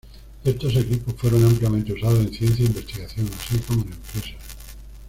[0.43, 4.41] Estos equipos fueron ampliamente usados en ciencia e investigación, así como en empresas.